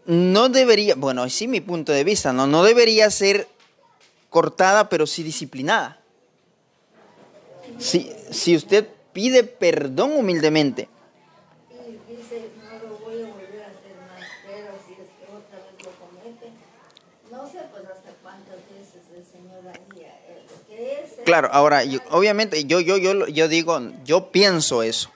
no 0.06 0.48
debería, 0.48 0.94
bueno, 0.96 1.28
sí 1.30 1.46
mi 1.48 1.60
punto 1.60 1.92
de 1.92 2.04
vista, 2.04 2.32
no, 2.32 2.46
no 2.46 2.62
debería 2.62 3.10
ser 3.10 3.46
cortada, 4.30 4.88
pero 4.88 5.06
sí 5.06 5.22
disciplinada. 5.22 5.98
Si, 7.78 8.10
si 8.30 8.56
usted 8.56 8.86
pide 9.12 9.44
perdón 9.44 10.12
humildemente, 10.12 10.88
Y 11.86 12.12
dice, 12.16 12.50
no 12.62 12.88
lo 12.88 12.98
voy 12.98 13.22
a 13.22 13.26
volver 13.26 13.62
a 13.62 13.66
hacer 13.68 13.96
más, 14.08 14.28
pero 14.46 14.72
si 14.86 14.92
es 14.92 15.08
que 15.18 15.24
otra 15.32 15.58
vez 15.58 15.84
lo 15.84 15.90
comete, 16.00 16.50
no 17.30 17.46
sé 17.46 17.60
pues 17.72 17.84
hasta 17.86 18.10
cuántas 18.22 18.56
veces 18.68 19.02
el 19.16 19.24
Señor 19.24 19.66
haría 19.68 20.08
eh, 20.28 20.44
lo 20.48 20.56
que 20.68 20.76
es. 21.02 21.12
el- 21.12 21.13
Claro, 21.24 21.48
ahora, 21.52 21.82
obviamente, 22.10 22.64
yo, 22.64 22.80
yo, 22.80 22.96
yo, 22.98 23.26
yo 23.26 23.48
digo, 23.48 23.80
yo 24.04 24.30
pienso 24.30 24.82
eso, 24.82 25.10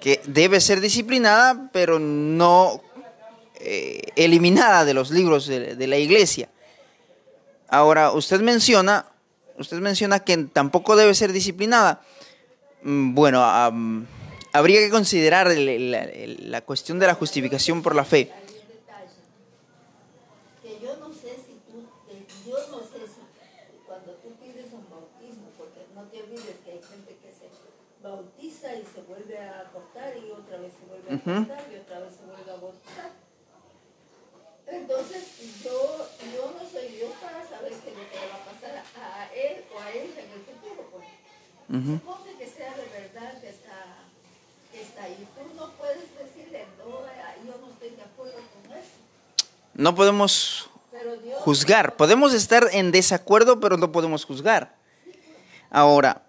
que 0.00 0.20
debe 0.26 0.60
ser 0.60 0.80
disciplinada, 0.80 1.68
pero 1.72 1.98
no 1.98 2.80
eh, 3.58 4.12
eliminada 4.16 4.84
de 4.84 4.94
los 4.94 5.10
libros 5.10 5.46
de, 5.46 5.86
la 5.86 5.96
iglesia. 5.96 6.48
Ahora, 7.68 8.12
usted 8.12 8.40
menciona, 8.40 9.06
usted 9.58 9.78
menciona 9.78 10.20
que 10.20 10.36
tampoco 10.52 10.94
debe 10.94 11.14
ser 11.14 11.32
disciplinada. 11.32 12.02
Mm, 12.82 13.14
Bueno, 13.14 13.42
am, 13.42 14.06
habría 14.52 14.80
que 14.80 14.90
considerar 14.90 15.50
la 15.56 16.60
cuestión 16.60 16.98
de 16.98 17.06
la 17.06 17.14
justificación 17.14 17.82
por 17.82 17.94
la 17.94 18.04
fe. 18.04 18.30
Hay 18.30 18.44
un 18.60 18.68
detalle, 18.68 19.10
que 20.62 20.84
yo 20.84 20.96
no 20.98 21.12
sé 21.12 21.34
si 21.42 21.58
tú, 21.66 21.82
eh, 22.10 22.26
yo 22.46 22.58
no 22.70 22.78
sé 22.80 23.08
si 23.08 23.20
cuando 23.86 24.12
tú 24.22 24.36
pides 24.38 24.70
un 24.72 24.84
bautismo, 24.90 25.48
porque 25.56 25.80
no 25.94 26.02
te 26.04 26.22
olvides 26.22 26.56
que 26.64 26.70
hay 26.72 26.80
gente 26.88 27.16
que 27.22 27.32
se 27.32 27.48
bautiza 28.06 28.74
y 28.74 28.84
se 28.84 29.02
vuelve 29.02 29.38
a 29.38 29.70
cortar 29.72 30.16
y 30.16 30.30
otra 30.30 30.58
vez 30.58 30.72
se 30.78 30.86
vuelve 30.86 31.08
a 31.08 31.22
cortar 31.22 31.72
y 31.72 31.76
otra 31.76 32.00
vez 32.00 32.14
se 32.14 32.24
vuelve 32.24 32.50
a 32.50 32.56
bautizar. 32.56 33.10
Entonces, 34.66 35.62
yo, 35.62 36.08
yo 36.34 36.54
no 36.58 36.68
soy 36.68 36.88
Dios 36.88 37.12
para 37.22 37.46
saber 37.46 37.72
qué 37.72 37.90
es 37.90 37.96
lo 37.96 38.10
que 38.10 38.18
le 38.18 38.28
va 38.28 38.34
a 38.34 38.44
pasar 38.44 38.82
a, 39.00 39.32
él 39.32 39.64
o 39.72 39.78
a 39.78 39.90
ella 39.92 40.20
en 40.22 40.32
el 40.32 40.40
futuro. 40.42 40.90
Pues. 40.90 41.06
Ujú. 41.68 41.92
Suponte 41.98 42.34
que 42.36 42.46
sea 42.46 42.74
de 42.74 42.86
verdad 42.88 43.40
que 43.40 43.50
está, 43.50 44.02
que 44.72 44.82
está 44.82 45.04
ahí. 45.04 45.26
Tú 45.36 45.54
no 45.54 45.70
puedes 45.72 46.02
decirle, 46.18 46.66
no, 46.78 47.00
yo 47.44 47.58
no 47.60 47.72
estoy 47.72 47.90
de 47.90 48.02
acuerdo 48.02 48.34
con 48.34 48.72
eso. 48.72 48.96
No 49.74 49.94
podemos 49.94 50.68
Dios, 51.22 51.38
juzgar. 51.40 51.94
Podemos 51.96 52.34
estar 52.34 52.68
en 52.72 52.90
desacuerdo, 52.90 53.60
pero 53.60 53.76
no 53.76 53.92
podemos 53.92 54.24
juzgar. 54.24 54.74
Ahora, 55.70 56.25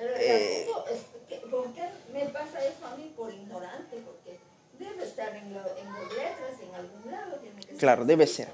pero 0.00 0.16
el 0.16 0.62
asunto 0.62 0.84
es 0.90 1.00
que, 1.28 1.36
¿por 1.46 1.72
qué 1.74 1.88
me 2.12 2.24
pasa 2.30 2.58
eso 2.64 2.86
a 2.86 2.96
mí 2.96 3.12
por 3.16 3.32
ignorante? 3.32 4.02
Porque 4.04 4.40
debe 4.78 5.04
estar 5.04 5.36
en, 5.36 5.52
lo- 5.52 5.76
en 5.76 5.86
las 5.92 6.08
letras, 6.12 6.52
en 6.66 6.74
algún 6.74 7.10
lado. 7.12 7.36
Tiene 7.42 7.60
que 7.60 7.74
claro, 7.76 8.04
debe 8.04 8.26
ser. 8.26 8.48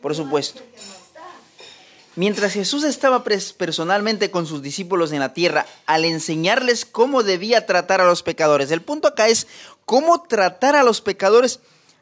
Por 0.00 0.14
supuesto. 0.14 0.60
es. 0.74 0.82
Mientras 2.14 2.52
Jesús 2.52 2.84
estaba 2.84 3.24
personalmente 3.24 4.30
con 4.30 4.46
sus 4.46 4.60
discípulos 4.60 5.12
en 5.12 5.20
la 5.20 5.32
tierra 5.32 5.64
al 5.86 6.04
enseñarles 6.04 6.84
cómo 6.84 7.22
debía 7.22 7.64
tratar 7.64 8.02
a 8.02 8.04
los 8.04 8.22
pecadores, 8.22 8.70
el 8.70 8.82
punto 8.82 9.08
acá 9.08 9.28
es 9.28 9.46
cómo 9.86 10.22
tratar 10.24 10.76
a 10.76 10.82
los 10.82 11.00
pecadores 11.00 11.60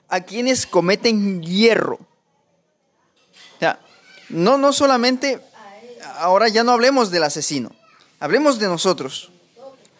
a 0.08 0.22
quienes 0.22 0.66
cometen 0.66 1.42
hierro. 1.44 1.94
O 3.56 3.58
sea, 3.60 3.78
no, 4.30 4.58
no 4.58 4.72
solamente, 4.72 5.40
ahora 6.16 6.48
ya 6.48 6.64
no 6.64 6.72
hablemos 6.72 7.12
del 7.12 7.22
asesino, 7.22 7.70
hablemos 8.20 8.58
de 8.58 8.68
nosotros. 8.68 9.30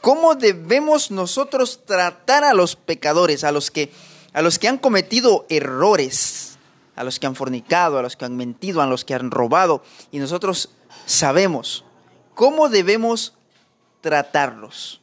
¿Cómo 0.01 0.35
debemos 0.35 1.11
nosotros 1.11 1.81
tratar 1.85 2.45
a 2.45 2.55
los 2.55 2.77
pecadores, 2.77 3.45
a 3.45 3.53
los 3.53 3.71
que, 3.71 3.91
a 4.33 4.41
los 4.41 4.59
que 4.59 4.69
han 4.69 4.79
cometido 4.79 5.45
errores, 5.49 6.59
a 6.97 7.05
los 7.05 7.19
que 7.19 7.27
han 7.27 7.35
fornicado, 7.35 7.99
a 7.99 8.03
los 8.03 8.17
que 8.17 8.25
han 8.25 8.37
mentido, 8.37 8.81
a 8.81 8.87
los 8.87 9.05
que 9.05 9.15
han 9.15 9.31
robado? 9.31 9.83
Y 10.11 10.19
nosotros 10.19 10.71
sabemos 11.05 11.85
cómo 12.35 12.69
debemos 12.69 13.35
tratarlos. 14.01 15.01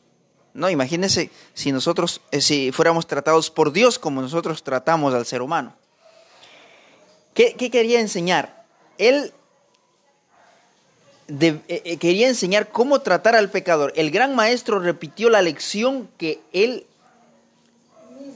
No, 0.53 0.71
imagínense 0.71 1.29
si 1.53 1.71
nosotros, 1.71 2.21
eh, 2.31 2.41
si 2.41 2.71
fuéramos 2.71 3.05
tratados 3.05 3.51
por 3.51 3.71
Dios 3.71 3.99
como 3.99 4.21
nosotros 4.21 4.63
tratamos 4.63 5.13
al 5.13 5.27
ser 5.27 5.43
humano. 5.43 5.75
¿Qué, 7.35 7.53
qué 7.53 7.69
quería 7.69 7.99
enseñar? 7.99 8.65
Él 8.97 9.33
eh, 11.27 11.59
eh, 11.67 11.97
quería 11.97 12.29
enseñar 12.29 12.69
cómo 12.69 13.01
tratar 13.01 13.35
al 13.35 13.49
pecador. 13.49 13.91
El 13.95 14.11
gran 14.11 14.35
maestro 14.35 14.79
repitió 14.79 15.29
la 15.29 15.41
lección 15.41 16.07
que 16.17 16.39
el 16.53 16.85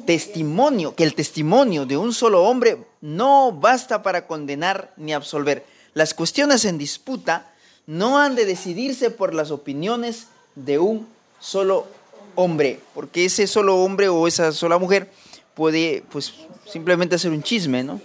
testimonio, 0.06 0.94
que 0.94 1.04
el 1.04 1.16
testimonio 1.16 1.86
de 1.86 1.96
un 1.96 2.14
solo 2.14 2.44
hombre 2.44 2.78
no 3.00 3.54
basta 3.54 4.04
para 4.04 4.28
condenar 4.28 4.94
ni 4.98 5.14
absolver. 5.14 5.66
Las 5.94 6.14
cuestiones 6.14 6.66
en 6.66 6.78
disputa 6.78 7.52
no 7.88 8.20
han 8.20 8.36
de 8.36 8.46
decidirse 8.46 9.10
por 9.10 9.34
las 9.34 9.52
opiniones 9.52 10.28
de 10.56 10.80
un 10.80 11.08
solo 11.40 11.88
hombre, 12.36 12.80
porque 12.94 13.26
ese 13.26 13.48
solo 13.48 13.78
hombre 13.78 14.10
o 14.10 14.28
esa 14.28 14.52
sola 14.52 14.78
mujer 14.78 15.10
puede 15.54 16.04
pues 16.12 16.34
simplemente 16.70 17.18
ser 17.18 17.32
un 17.32 17.44
chisme, 17.44 17.84
¿no? 17.84 18.02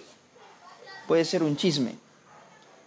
Puede 1.09 1.25
ser 1.25 1.43
un 1.43 1.57
chisme 1.57 1.97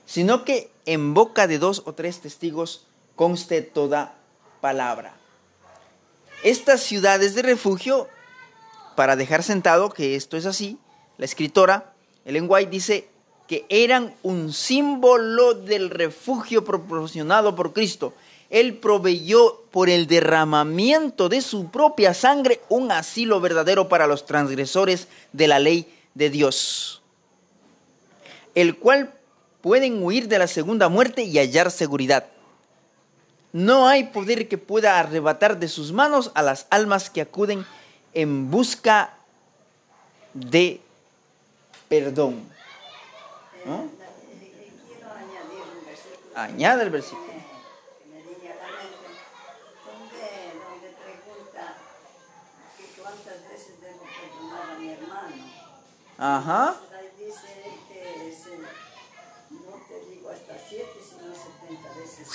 sino 0.10 0.43
que 0.43 0.72
en 0.88 1.13
boca 1.13 1.45
de 1.45 1.60
dos 1.60 1.84
o 1.86 1.93
tres 1.93 2.19
testigos 2.19 2.88
conste 3.15 3.62
toda 3.62 4.15
palabra. 4.60 5.13
Estas 6.43 6.82
ciudades 6.82 7.36
de 7.36 7.43
refugio, 7.43 8.08
para 8.95 9.15
dejar 9.15 9.43
sentado 9.43 9.91
que 9.91 10.15
esto 10.15 10.36
es 10.36 10.48
así, 10.48 10.80
la 11.19 11.26
escritora 11.26 11.93
Ellen 12.26 12.48
White 12.50 12.72
dice 12.72 13.08
que 13.48 13.67
eran 13.69 14.15
un 14.24 14.52
símbolo 14.52 15.54
del 15.54 15.91
refugio 15.91 16.65
proporcionado 16.65 17.56
por 17.56 17.74
Cristo. 17.74 18.15
Él 18.50 18.78
proveyó 18.78 19.62
por 19.69 19.89
el 19.89 20.08
derramamiento 20.08 21.30
de 21.30 21.41
su 21.41 21.69
propia 21.69 22.15
sangre 22.15 22.62
un 22.67 22.91
asilo 22.91 23.39
verdadero 23.41 23.88
para 23.88 24.08
los 24.08 24.26
transgresores 24.26 25.08
de 25.34 25.48
la 25.48 25.60
ley 25.60 25.93
de 26.15 26.32
Dios 26.32 27.00
el 28.56 28.78
cual 28.78 29.13
pueden 29.62 30.04
huir 30.04 30.28
de 30.28 30.39
la 30.39 30.48
segunda 30.48 30.89
muerte 30.89 31.24
y 31.24 31.38
hallar 31.38 31.72
seguridad. 31.72 32.26
No 33.52 33.88
hay 33.88 34.06
poder 34.06 34.48
que 34.48 34.58
pueda 34.58 35.00
arrebatar 35.00 35.60
de 35.60 35.67
sus 35.67 35.91
manos 35.91 36.32
a 36.36 36.43
las 36.43 36.67
almas 36.69 37.10
que 37.10 37.22
acuden 37.22 37.65
en 38.13 38.52
busca 38.52 39.13
de 40.34 40.82
perdón. 41.88 42.48
¿No? 43.65 43.89
Añade 46.36 46.84
el 46.84 46.89
versículo. 46.89 47.26
que 47.28 48.06
me 48.06 48.22
viene 48.22 48.54
a 48.54 48.56
la 48.56 48.67
mente, 48.78 49.08
donde, 49.84 50.24
donde 50.63 50.89
pregunta 50.95 51.76
que 52.78 53.02
cuántas 53.02 53.50
veces 53.50 53.82
debo 53.82 54.06
perdonar 54.06 54.72
a 54.72 54.80
mi 54.80 54.89
hermano. 54.89 55.36
Ajá. 56.17 56.76
Entonces 56.76 56.95
ahí 56.95 57.26
dice 57.26 57.50
que 57.89 58.30
es, 58.30 58.48
eh, 58.48 58.60
no 59.50 59.74
te 59.88 60.06
digo 60.10 60.30
hasta 60.30 60.56
siete, 60.69 60.98
sino 61.04 61.34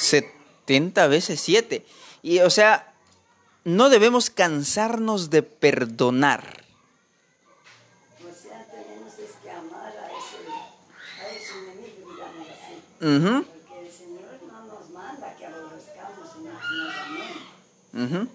70 0.04 0.34
veces. 0.34 0.44
70 0.66 1.06
veces 1.08 1.40
7. 1.40 1.86
Y 2.22 2.40
o 2.40 2.50
sea, 2.50 2.94
no 3.64 3.90
debemos 3.90 4.30
cansarnos 4.30 5.30
de 5.30 5.42
perdonar. 5.42 6.64
O 8.20 8.32
sea, 8.34 8.66
tenemos 8.66 9.12
que 9.14 9.50
amar 9.50 9.92
a 9.94 10.08
ese, 11.36 11.52
enemigo, 11.58 12.12
digamos 12.12 12.48
así. 12.48 13.06
Ujú, 13.06 13.44
Porque 13.44 13.86
el 13.86 13.92
Señor 13.92 14.40
no 14.50 14.64
nos 14.64 14.90
manda 14.90 15.36
que 15.36 15.46
aborrezcamos, 15.46 16.30
sino 16.34 16.50
que 16.50 16.74
nos 16.76 16.94
amemos. 18.00 18.22
ujú. 18.24 18.28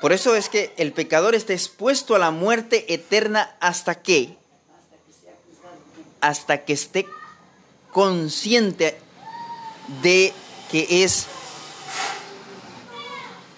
Por 0.00 0.12
eso 0.12 0.34
es 0.34 0.48
que 0.48 0.72
el 0.78 0.92
pecador 0.92 1.36
está 1.36 1.52
expuesto 1.52 2.16
a 2.16 2.18
la 2.18 2.32
muerte 2.32 2.92
eterna 2.92 3.54
hasta 3.60 4.02
que, 4.02 4.36
hasta 6.20 6.64
que 6.64 6.72
esté 6.72 7.06
consciente 7.92 8.98
de 10.02 10.32
que 10.72 11.04
es 11.04 11.26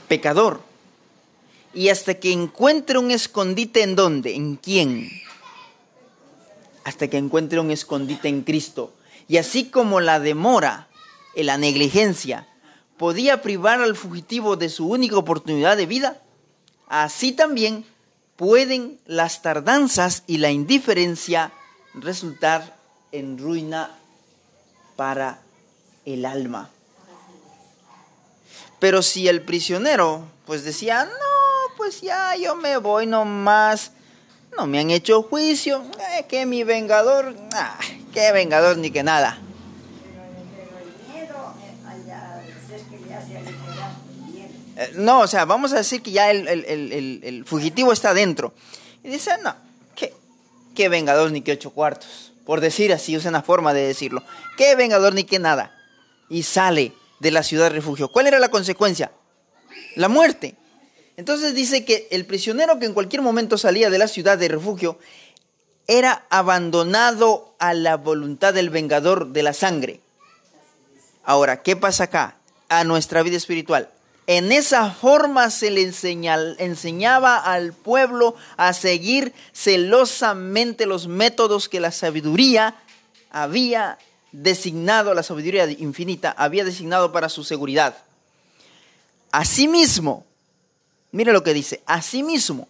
pecador. 0.08 0.60
Y 1.72 1.88
hasta 1.88 2.14
que 2.14 2.32
encuentre 2.32 2.98
un 2.98 3.10
escondite 3.10 3.82
en 3.82 3.96
dónde, 3.96 4.34
en 4.34 4.56
quién. 4.56 5.08
Hasta 6.84 7.08
que 7.08 7.16
encuentre 7.16 7.60
un 7.60 7.70
escondite 7.70 8.28
en 8.28 8.42
Cristo. 8.42 8.92
Y 9.28 9.38
así 9.38 9.70
como 9.70 10.00
la 10.00 10.20
demora, 10.20 10.88
la 11.34 11.56
negligencia, 11.56 12.48
podía 12.96 13.42
privar 13.42 13.80
al 13.80 13.96
fugitivo 13.96 14.56
de 14.56 14.68
su 14.68 14.88
única 14.88 15.16
oportunidad 15.16 15.76
de 15.76 15.86
vida, 15.86 16.20
así 16.88 17.32
también 17.32 17.84
pueden 18.36 18.98
las 19.06 19.42
tardanzas 19.42 20.24
y 20.26 20.38
la 20.38 20.50
indiferencia 20.50 21.52
resultar 21.94 22.76
en 23.12 23.38
ruina 23.38 23.90
para 24.96 25.40
el 26.04 26.24
alma. 26.24 26.73
Pero 28.84 29.00
si 29.00 29.28
el 29.28 29.40
prisionero 29.40 30.28
pues 30.44 30.62
decía, 30.62 31.06
no, 31.06 31.74
pues 31.78 32.02
ya 32.02 32.36
yo 32.36 32.54
me 32.54 32.76
voy 32.76 33.06
nomás, 33.06 33.92
no 34.58 34.66
me 34.66 34.78
han 34.78 34.90
hecho 34.90 35.22
juicio, 35.22 35.82
eh, 36.18 36.26
que 36.28 36.44
mi 36.44 36.64
vengador, 36.64 37.34
ah, 37.54 37.78
que 38.12 38.30
vengador 38.32 38.76
ni 38.76 38.90
que 38.90 39.02
nada. 39.02 39.38
Eh, 44.76 44.92
no, 44.96 45.20
o 45.20 45.26
sea, 45.28 45.46
vamos 45.46 45.72
a 45.72 45.76
decir 45.76 46.02
que 46.02 46.10
ya 46.10 46.30
el, 46.30 47.44
fugitivo 47.46 47.90
está 47.90 48.12
dentro. 48.12 48.52
Y 49.02 49.08
dice, 49.08 49.30
no, 49.42 49.56
¿qué, 49.96 50.12
qué 50.74 50.90
vengador 50.90 51.32
ni 51.32 51.40
que 51.40 51.52
ocho 51.52 51.70
cuartos. 51.70 52.34
Por 52.44 52.60
decir 52.60 52.92
así, 52.92 53.16
usa 53.16 53.30
una 53.30 53.40
forma 53.40 53.72
de 53.72 53.86
decirlo. 53.86 54.22
¿Qué 54.58 54.76
vengador 54.76 55.14
ni 55.14 55.24
que 55.24 55.38
nada? 55.38 55.74
Y 56.28 56.42
sale 56.42 56.92
de 57.20 57.30
la 57.30 57.42
ciudad 57.42 57.64
de 57.64 57.76
refugio. 57.76 58.10
¿Cuál 58.10 58.26
era 58.26 58.38
la 58.38 58.48
consecuencia? 58.48 59.12
La 59.96 60.08
muerte. 60.08 60.56
Entonces 61.16 61.54
dice 61.54 61.84
que 61.84 62.08
el 62.10 62.26
prisionero 62.26 62.78
que 62.78 62.86
en 62.86 62.94
cualquier 62.94 63.22
momento 63.22 63.56
salía 63.56 63.90
de 63.90 63.98
la 63.98 64.08
ciudad 64.08 64.36
de 64.36 64.48
refugio 64.48 64.98
era 65.86 66.26
abandonado 66.30 67.54
a 67.58 67.74
la 67.74 67.96
voluntad 67.96 68.54
del 68.54 68.70
vengador 68.70 69.28
de 69.28 69.42
la 69.42 69.52
sangre. 69.52 70.00
Ahora, 71.22 71.62
¿qué 71.62 71.76
pasa 71.76 72.04
acá? 72.04 72.36
A 72.68 72.84
nuestra 72.84 73.22
vida 73.22 73.36
espiritual. 73.36 73.90
En 74.26 74.52
esa 74.52 74.90
forma 74.90 75.50
se 75.50 75.70
le 75.70 75.82
enseñaba 75.82 77.36
al 77.36 77.74
pueblo 77.74 78.34
a 78.56 78.72
seguir 78.72 79.34
celosamente 79.52 80.86
los 80.86 81.08
métodos 81.08 81.68
que 81.68 81.80
la 81.80 81.92
sabiduría 81.92 82.76
había 83.30 83.98
designado, 84.42 85.14
la 85.14 85.22
sabiduría 85.22 85.70
infinita 85.70 86.34
había 86.36 86.64
designado 86.64 87.12
para 87.12 87.28
su 87.28 87.44
seguridad. 87.44 87.96
Asimismo, 89.32 90.24
mire 91.12 91.32
lo 91.32 91.42
que 91.42 91.54
dice, 91.54 91.82
asimismo, 91.86 92.68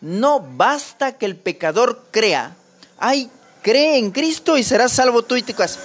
no 0.00 0.40
basta 0.40 1.18
que 1.18 1.26
el 1.26 1.36
pecador 1.36 2.06
crea, 2.10 2.56
ay, 2.98 3.30
cree 3.62 3.98
en 3.98 4.10
Cristo 4.10 4.56
y 4.56 4.62
serás 4.62 4.92
salvo 4.92 5.22
tú 5.22 5.36
y 5.36 5.42
tu 5.42 5.54
casa. 5.54 5.80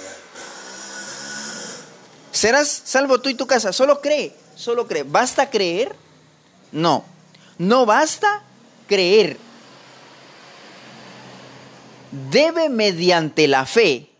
Serás 2.32 2.68
salvo 2.68 3.20
tú 3.20 3.28
y 3.28 3.34
tu 3.34 3.46
casa, 3.46 3.72
solo 3.72 4.00
cree 4.00 4.34
solo 4.58 4.86
cree. 4.86 5.04
¿Basta 5.04 5.48
creer? 5.48 5.94
No. 6.72 7.04
No 7.56 7.86
basta 7.86 8.42
creer. 8.86 9.38
Debe 12.30 12.68
mediante 12.68 13.46
la 13.48 13.66
fe, 13.66 14.10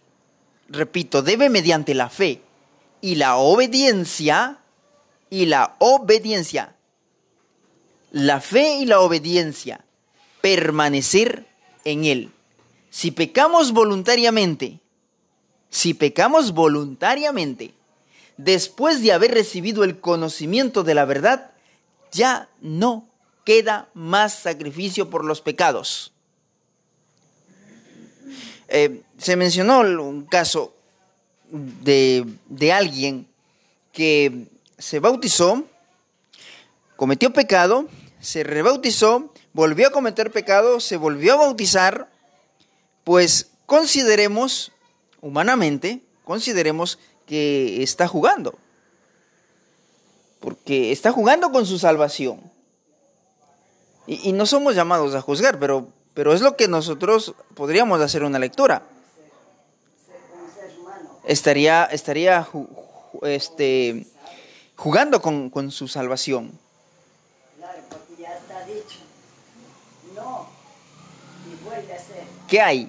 repito, 0.69 1.23
debe 1.23 1.49
mediante 1.49 1.95
la 1.95 2.09
fe 2.11 2.43
y 3.01 3.15
la 3.17 3.37
obediencia, 3.37 4.59
y 5.31 5.47
la 5.47 5.77
obediencia, 5.79 6.75
la 8.11 8.41
fe 8.41 8.79
y 8.79 8.87
la 8.87 9.01
obediencia, 9.01 9.85
permanecer 10.41 11.47
en 11.85 12.05
él. 12.05 12.31
Si 12.91 13.11
pecamos 13.11 13.73
voluntariamente, 13.73 14.81
si 15.71 15.95
pecamos 15.95 16.53
voluntariamente, 16.53 17.75
después 18.37 19.03
de 19.03 19.13
haber 19.13 19.33
recibido 19.33 19.85
el 19.85 20.01
conocimiento 20.01 20.85
de 20.85 20.95
la 20.95 21.05
verdad, 21.05 21.51
ya 22.13 22.49
no 22.61 23.07
queda 23.45 23.89
más 23.95 24.35
sacrificio 24.35 25.11
por 25.11 25.25
los 25.25 25.41
pecados. 25.41 26.13
Eh, 28.69 29.03
se 29.19 29.37
mencionó 29.37 29.81
un 29.81 30.25
caso 30.25 30.75
de, 31.51 32.27
de 32.47 32.73
alguien 32.73 33.27
que 33.93 34.47
se 34.79 35.01
bautizó, 35.01 35.65
cometió 36.97 37.33
pecado, 37.33 37.89
se 38.21 38.45
rebautizó, 38.45 39.33
volvió 39.53 39.89
a 39.89 39.93
cometer 39.93 40.31
pecado, 40.31 40.81
se 40.81 40.97
volvió 40.97 41.35
a 41.35 41.37
bautizar, 41.37 42.09
pues 43.05 43.51
consideremos, 43.67 44.73
humanamente, 45.21 46.01
consideremos 46.25 46.99
que 47.27 47.83
está 47.83 48.07
jugando. 48.07 48.55
Porque 50.41 50.93
está 50.93 51.11
jugando 51.11 51.51
con 51.51 51.67
su 51.67 51.79
salvación. 51.79 52.41
Y, 54.07 54.33
no 54.33 54.47
somos 54.47 54.75
llamados 54.75 55.15
a 55.15 55.21
juzgar, 55.21 55.59
pero, 55.59 55.89
pero 56.15 56.33
es 56.33 56.41
lo 56.41 56.57
que 56.57 56.67
nosotros 56.67 57.35
podríamos 57.55 58.01
hacer 58.01 58.25
una 58.25 58.39
lectura. 58.39 58.83
Estaría, 61.29 61.85
estaría 61.85 62.49
este, 63.23 64.05
jugando 64.75 65.23
con, 65.23 65.51
con 65.51 65.71
su 65.71 65.87
salvación. 65.87 66.51
Claro, 67.57 67.79
porque 67.89 68.23
ya 68.23 68.35
está 68.35 68.65
dicho. 68.65 68.99
No. 70.17 70.49
Y 71.47 71.65
vuelve 71.65 71.93
a 71.95 71.99
ser. 71.99 72.25
¿Qué 72.49 72.61
hay? 72.61 72.89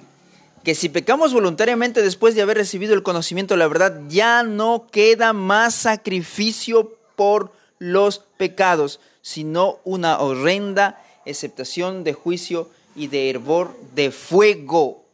que 0.64 0.74
si 0.74 0.90
pecamos 0.90 1.32
voluntariamente 1.32 2.02
después 2.02 2.34
de 2.34 2.42
haber 2.42 2.58
recibido 2.58 2.92
el 2.92 3.02
conocimiento 3.02 3.54
de 3.54 3.58
la 3.58 3.68
verdad, 3.68 4.02
ya 4.08 4.42
no 4.42 4.88
queda 4.90 5.32
más 5.32 5.74
sacrificio 5.74 6.98
por 7.16 7.50
los 7.78 8.18
pecados, 8.36 9.00
sino 9.22 9.78
una 9.84 10.20
horrenda 10.20 11.02
aceptación 11.26 12.04
de 12.04 12.12
juicio 12.12 12.68
y 12.94 13.06
de 13.06 13.30
hervor 13.30 13.76
de 13.94 14.10
fuego 14.10 15.04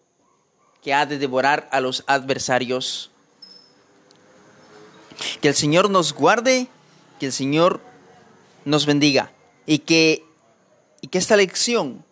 que 0.83 0.95
ha 0.95 1.07
de 1.07 1.19
devorar 1.19 1.69
a 1.73 1.81
los 1.81 2.05
adversarios. 2.07 3.11
Que 5.41 5.49
el 5.49 5.55
Señor 5.55 5.91
nos 5.91 6.13
guarde, 6.13 6.69
que 7.19 7.27
el 7.27 7.33
Señor 7.33 7.81
nos 8.65 8.87
bendiga 8.87 9.33
y 9.67 9.79
que, 9.79 10.25
y 11.01 11.09
que 11.09 11.19
esta 11.19 11.37
lección 11.37 12.05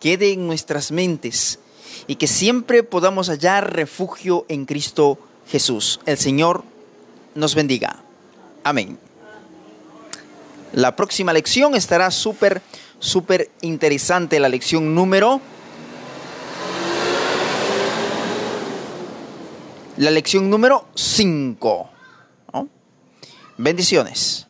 quede 0.00 0.32
en 0.32 0.46
nuestras 0.46 0.92
mentes 0.92 1.58
y 2.06 2.16
que 2.16 2.26
siempre 2.26 2.82
podamos 2.82 3.28
hallar 3.28 3.74
refugio 3.74 4.44
en 4.48 4.66
Cristo 4.66 5.18
Jesús. 5.48 6.00
El 6.06 6.18
Señor 6.18 6.64
nos 7.34 7.54
bendiga. 7.54 8.02
Amén. 8.62 8.98
La 10.72 10.96
próxima 10.96 11.32
lección 11.32 11.74
estará 11.74 12.10
súper, 12.10 12.60
súper 12.98 13.50
interesante, 13.60 14.40
la 14.40 14.48
lección 14.48 14.94
número... 14.94 15.40
La 19.96 20.10
lección 20.10 20.50
número 20.50 20.88
5. 20.96 21.93
Bendiciones. 23.56 24.46